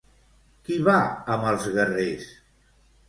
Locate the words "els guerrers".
1.53-2.27